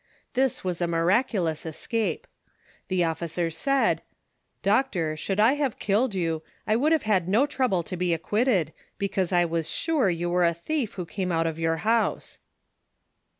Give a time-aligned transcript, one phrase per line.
[0.33, 2.25] This was a miraculous escape.
[2.87, 3.97] The officer said:
[4.59, 8.73] "■ Doctor, should I have killed you, I Avould have had no trouble to be acquitted,
[8.97, 12.39] because I was sure you were a thief who came out of your house."